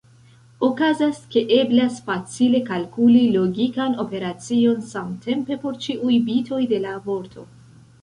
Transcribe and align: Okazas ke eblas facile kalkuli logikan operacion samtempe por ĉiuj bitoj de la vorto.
Okazas 0.67 1.19
ke 1.35 1.43
eblas 1.57 1.99
facile 2.07 2.63
kalkuli 2.71 3.23
logikan 3.37 3.95
operacion 4.07 4.83
samtempe 4.95 5.63
por 5.67 5.81
ĉiuj 5.89 6.19
bitoj 6.33 6.63
de 6.77 6.85
la 6.89 7.01
vorto. 7.09 7.51